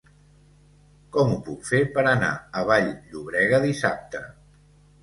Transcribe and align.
Com 1.17 1.29
ho 1.35 1.37
puc 1.49 1.69
fer 1.73 1.83
per 1.99 2.07
anar 2.15 2.33
a 2.33 2.65
Vall-llobrega 2.73 3.63
dissabte? 3.69 4.27